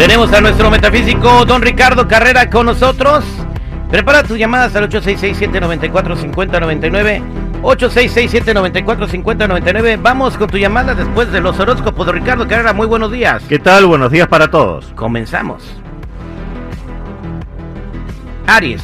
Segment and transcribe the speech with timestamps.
[0.00, 3.22] Tenemos a nuestro metafísico don Ricardo Carrera con nosotros.
[3.90, 7.22] Prepara tus llamadas al 866-794-5099.
[7.60, 9.98] 866-794-5099.
[10.00, 12.72] Vamos con tu llamada después de los horóscopos de Ricardo Carrera.
[12.72, 13.42] Muy buenos días.
[13.46, 13.84] ¿Qué tal?
[13.84, 14.86] Buenos días para todos.
[14.94, 15.62] Comenzamos.
[18.46, 18.82] Aries.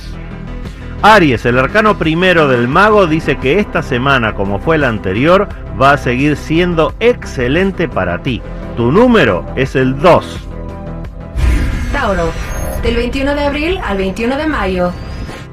[1.01, 5.49] Aries, el arcano primero del mago dice que esta semana, como fue la anterior,
[5.81, 8.43] va a seguir siendo excelente para ti.
[8.77, 10.47] Tu número es el 2.
[11.97, 12.31] Tauro,
[12.83, 14.93] del 21 de abril al 21 de mayo.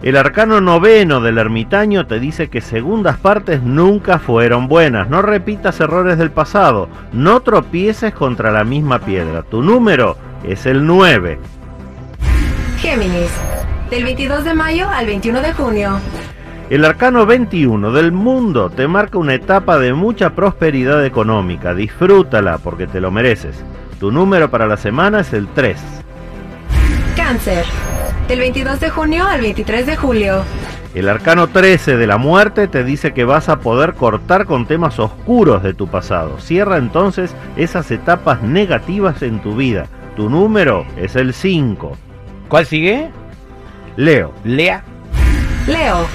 [0.02, 5.08] El arcano noveno del ermitaño te dice que segundas partes nunca fueron buenas.
[5.08, 6.89] No repitas errores del pasado.
[7.14, 9.44] No tropieces contra la misma piedra.
[9.44, 11.39] Tu número es el 9.
[12.80, 13.31] Géminis,
[13.89, 15.97] del 22 de mayo al 21 de junio.
[16.69, 21.73] El arcano 21 del mundo te marca una etapa de mucha prosperidad económica.
[21.73, 23.64] Disfrútala porque te lo mereces.
[24.02, 26.02] Tu número para la semana es el 3.
[27.34, 27.66] Cáncer,
[28.28, 30.44] del 22 de junio al 23 de julio.
[30.94, 35.00] El arcano 13 de la muerte te dice que vas a poder cortar con temas
[35.00, 36.39] oscuros de tu pasado.
[36.39, 39.88] Cierra entonces esas etapas negativas en tu vida.
[40.16, 41.98] Tu número es el 5.
[42.50, 43.09] ¿Cuál sigue?
[43.95, 44.31] Leo.
[44.44, 44.84] Lea.
[45.66, 46.06] Leo,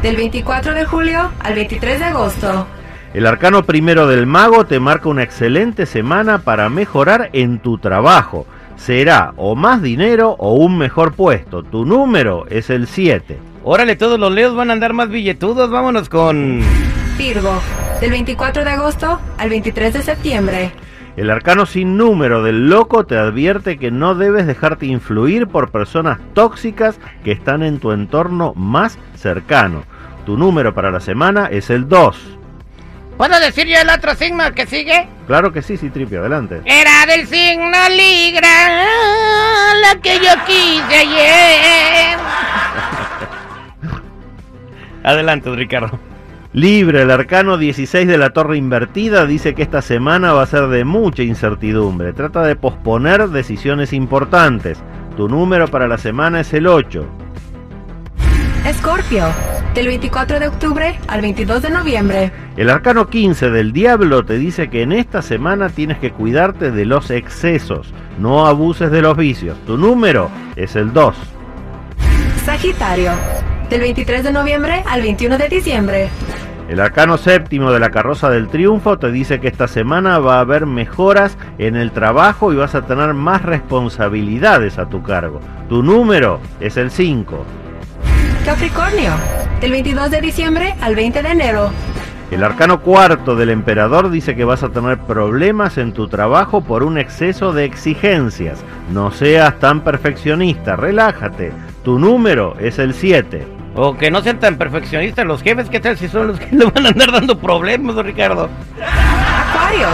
[0.00, 2.66] del 24 de julio al 23 de agosto.
[3.12, 8.46] El arcano primero del mago te marca una excelente semana para mejorar en tu trabajo.
[8.84, 11.62] Será o más dinero o un mejor puesto.
[11.62, 13.38] Tu número es el 7.
[13.62, 15.70] Órale, todos los leos van a andar más billetudos.
[15.70, 16.60] Vámonos con...
[17.16, 17.62] Virgo,
[18.00, 20.72] del 24 de agosto al 23 de septiembre.
[21.16, 26.18] El arcano sin número del loco te advierte que no debes dejarte influir por personas
[26.34, 29.84] tóxicas que están en tu entorno más cercano.
[30.26, 32.38] Tu número para la semana es el 2.
[33.16, 35.08] ¿Puedo decir yo el otro signo que sigue?
[35.26, 36.60] Claro que sí, sí, Tripio, adelante.
[36.64, 38.84] Era del signo Ligra,
[39.80, 42.18] la que yo quise ayer.
[45.04, 45.98] Adelante, Ricardo.
[46.54, 50.68] Libre, el arcano 16 de la torre invertida dice que esta semana va a ser
[50.68, 52.12] de mucha incertidumbre.
[52.12, 54.78] Trata de posponer decisiones importantes.
[55.16, 57.06] Tu número para la semana es el 8.
[58.66, 59.24] Escorpio,
[59.74, 62.32] del 24 de octubre al 22 de noviembre.
[62.56, 66.84] El arcano 15 del diablo te dice que en esta semana tienes que cuidarte de
[66.84, 67.92] los excesos.
[68.18, 69.56] No abuses de los vicios.
[69.66, 71.16] Tu número es el 2.
[72.44, 73.12] Sagitario,
[73.70, 76.08] del 23 de noviembre al 21 de diciembre.
[76.68, 80.40] El arcano séptimo de la carroza del triunfo te dice que esta semana va a
[80.40, 85.40] haber mejoras en el trabajo y vas a tener más responsabilidades a tu cargo.
[85.68, 87.44] Tu número es el 5.
[88.44, 89.12] Capricornio,
[89.62, 91.70] del 22 de diciembre al 20 de enero.
[92.32, 96.82] El arcano cuarto del emperador dice que vas a tener problemas en tu trabajo por
[96.82, 98.58] un exceso de exigencias.
[98.90, 101.52] No seas tan perfeccionista, relájate.
[101.84, 103.46] Tu número es el 7.
[103.76, 106.64] O que no sean tan perfeccionistas los jefes, ¿qué tal si son los que le
[106.64, 108.48] van a andar dando problemas, Ricardo?
[108.80, 109.86] Acuario,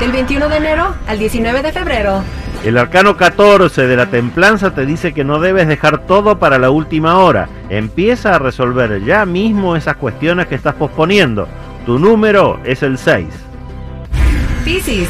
[0.00, 2.22] del 21 de enero al 19 de febrero.
[2.64, 6.70] El arcano 14 de la templanza te dice que no debes dejar todo para la
[6.70, 7.48] última hora.
[7.70, 11.48] Empieza a resolver ya mismo esas cuestiones que estás posponiendo.
[11.86, 13.26] Tu número es el 6.
[14.64, 15.08] Piscis,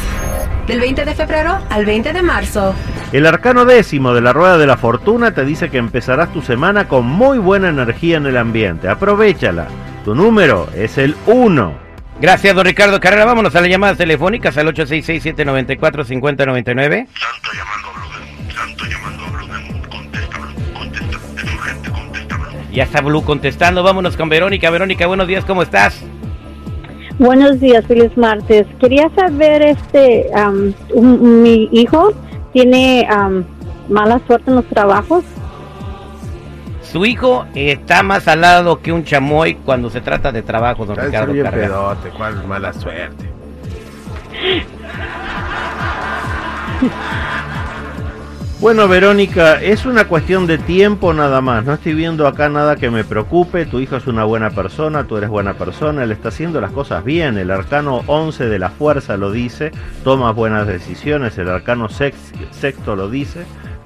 [0.65, 2.73] del 20 de febrero al 20 de marzo.
[3.11, 6.87] El arcano décimo de la rueda de la fortuna te dice que empezarás tu semana
[6.87, 8.89] con muy buena energía en el ambiente.
[8.89, 9.67] Aprovechala.
[10.03, 11.92] Tu número es el 1.
[12.23, 13.25] Gracias, don Ricardo Carrera.
[13.25, 17.07] Vámonos a las llamadas telefónicas al 866-794-5099.
[17.19, 18.53] Santo llamando a Blue.
[18.55, 19.47] Santo llamando a Blue.
[19.89, 20.37] Contesta.
[20.73, 21.17] Contesta.
[21.17, 22.39] Es urgente, contesta.
[22.71, 23.83] Ya está Blue contestando.
[23.83, 24.69] Vámonos con Verónica.
[24.69, 25.99] Verónica, buenos días, ¿cómo estás?
[27.19, 28.67] Buenos días, feliz martes.
[28.79, 30.27] Quería saber, este,
[30.93, 32.13] un- mi hijo
[32.53, 33.43] tiene am,
[33.89, 35.25] mala suerte en los trabajos.
[36.93, 40.95] Su hijo está más al lado que un chamoy cuando se trata de trabajo, don
[40.95, 43.29] Ricardo bien pedote, cuál mala suerte.
[48.59, 51.65] Bueno, Verónica, es una cuestión de tiempo nada más.
[51.65, 53.65] No estoy viendo acá nada que me preocupe.
[53.65, 57.03] Tu hijo es una buena persona, tú eres buena persona, él está haciendo las cosas
[57.03, 57.37] bien.
[57.37, 59.71] El arcano 11 de la fuerza lo dice,
[60.05, 63.43] tomas buenas decisiones, el arcano sex- sexto lo dice.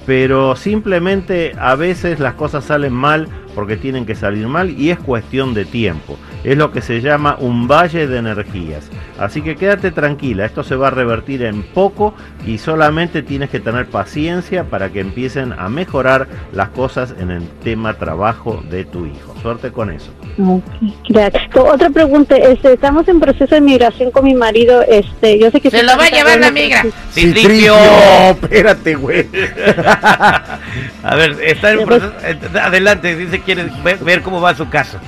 [0.08, 4.98] Pero simplemente a veces las cosas salen mal porque tienen que salir mal y es
[4.98, 6.18] cuestión de tiempo.
[6.46, 8.90] Es lo que se llama un valle de energías.
[9.20, 12.14] Así que quédate tranquila, esto se va a revertir en poco
[12.46, 17.46] y solamente tienes que tener paciencia para que empiecen a mejorar las cosas en el
[17.64, 19.36] tema trabajo de tu hijo.
[19.42, 20.14] Suerte con eso.
[20.40, 20.64] Ok,
[21.10, 21.44] gracias.
[21.56, 25.72] Otra pregunta, este, estamos en proceso de migración con mi marido, este, yo sé que...
[25.72, 26.86] Se lo va a llevar la migra.
[27.12, 27.76] Citripio,
[28.30, 29.28] espérate, güey.
[31.04, 32.28] A ver, está en Sí, pues- proceso.
[32.28, 35.00] eh, Adelante, dice quiere ver, ver cómo va su caso.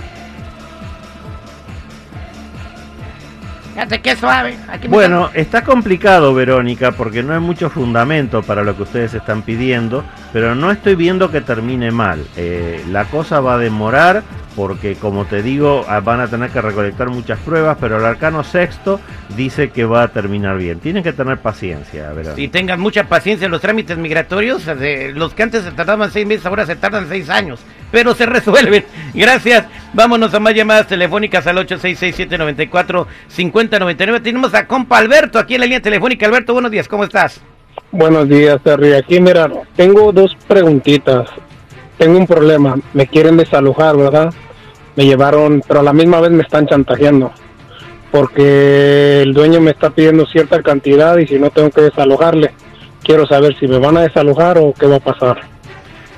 [3.73, 4.57] Fíjate qué suave.
[4.67, 9.13] Aquí me Bueno, está complicado, Verónica, porque no hay mucho fundamento para lo que ustedes
[9.13, 10.03] están pidiendo,
[10.33, 12.25] pero no estoy viendo que termine mal.
[12.35, 14.23] Eh, la cosa va a demorar
[14.59, 18.43] porque, como te digo, ah, van a tener que recolectar muchas pruebas, pero el arcano
[18.43, 18.99] sexto
[19.37, 20.81] dice que va a terminar bien.
[20.81, 22.41] Tienen que tener paciencia, Verónica.
[22.41, 24.67] Y tengan mucha paciencia en los trámites migratorios.
[24.67, 27.61] eh, Los que antes se tardaban seis meses, ahora se tardan seis años.
[27.89, 28.83] Pero se resuelven.
[29.13, 29.63] Gracias.
[29.93, 34.21] Vámonos a más llamadas telefónicas al 866-794-5099.
[34.21, 36.25] Tenemos a compa Alberto aquí en la línea telefónica.
[36.25, 36.89] Alberto, buenos días.
[36.89, 37.39] ¿Cómo estás?
[37.93, 38.91] Buenos días, Terry.
[38.91, 41.29] Aquí, mira, tengo dos preguntitas.
[41.97, 42.75] Tengo un problema.
[42.93, 44.33] Me quieren desalojar, ¿verdad?
[44.99, 47.31] Me llevaron, pero a la misma vez me están chantajeando.
[48.11, 52.51] Porque el dueño me está pidiendo cierta cantidad y si no tengo que desalojarle.
[53.01, 55.39] Quiero saber si me van a desalojar o qué va a pasar.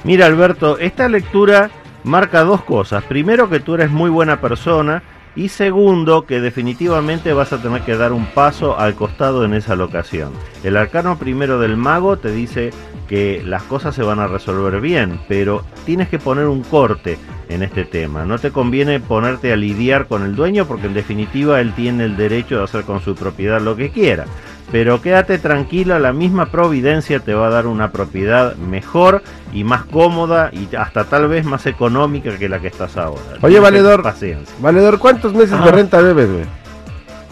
[0.04, 1.70] Mira, Alberto, esta lectura
[2.04, 3.04] marca dos cosas.
[3.04, 5.04] Primero, que tú eres muy buena persona.
[5.36, 9.76] Y segundo, que definitivamente vas a tener que dar un paso al costado en esa
[9.76, 10.34] locación.
[10.64, 12.72] El arcano primero del mago te dice
[13.08, 17.18] que las cosas se van a resolver bien, pero tienes que poner un corte
[17.48, 18.26] en este tema.
[18.26, 22.18] No te conviene ponerte a lidiar con el dueño porque en definitiva él tiene el
[22.18, 24.26] derecho de hacer con su propiedad lo que quiera.
[24.72, 29.22] Pero quédate tranquila, la misma providencia te va a dar una propiedad mejor
[29.52, 33.22] y más cómoda y hasta tal vez más económica que la que estás ahora.
[33.42, 34.04] Oye, Tienes valedor.
[34.04, 34.56] Paciencia.
[34.60, 35.72] Valedor, ¿cuántos meses de Ajá.
[35.72, 36.46] renta debes, güey?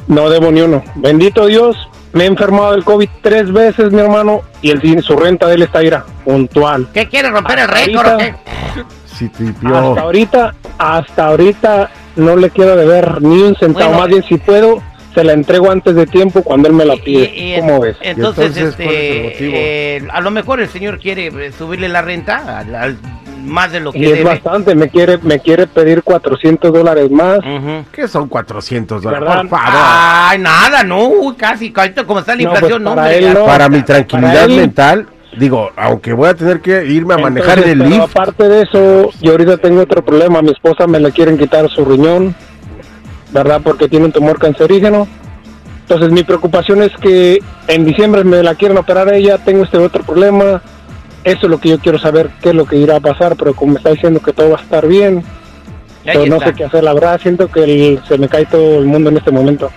[0.08, 0.84] No debo ni uno.
[0.96, 1.78] Bendito Dios,
[2.14, 5.62] me he enfermado del COVID tres veces, mi hermano, y el, su renta de él
[5.62, 6.90] está ira, puntual.
[6.94, 8.36] ¿Qué quiere romper el récord ahorita-.
[9.20, 13.90] Hasta ahorita, hasta ahorita no le quiero deber ni un centavo.
[13.90, 14.00] Bueno.
[14.00, 14.82] Más bien, si puedo,
[15.14, 17.32] se la entrego antes de tiempo cuando él me la pide.
[17.36, 17.98] Y- y- ¿Cómo ves?
[18.02, 19.52] Entonces, entonces, ¿cuál es el este, motivo?
[19.56, 22.98] eh, a lo mejor el señor quiere eh, subirle la renta al- al-
[23.44, 24.24] más de lo que Y es debe.
[24.26, 27.40] bastante, me quiere, me quiere pedir 400 dólares más.
[27.40, 27.86] Ujú.
[27.92, 29.28] ¿Qué son 400 dólares?
[29.28, 29.42] ¿Verdad?
[29.42, 29.74] Por favor.
[29.82, 31.72] Ay, nada, no, uy, casi,
[32.06, 33.34] como está la No, pues, inflación, no, para él ya.
[33.34, 33.46] no.
[33.46, 35.08] Para mi para tranquilidad él- mental,
[35.38, 38.18] digo, aunque voy a tener que irme a manejar Entonces, en el pero lift.
[38.18, 40.40] aparte de eso, yo ahorita tengo otro problema.
[40.40, 42.36] A mi esposa me le quieren quitar su riñón,
[43.31, 43.62] ¿verdad?
[43.64, 45.08] Porque tiene un tumor cancerígeno.
[45.81, 49.38] Entonces, mi preocupación es que en diciembre me la quieren operar a ella.
[49.40, 50.62] Tengo este otro problema.
[51.24, 53.36] Eso es lo que yo quiero saber, qué es lo que irá a pasar.
[53.36, 55.24] Pero como me está diciendo que todo va a estar bien,
[56.14, 56.84] pero no sé qué hacer.
[56.84, 59.72] La verdad, siento que el- se me cae todo el mundo en este momento.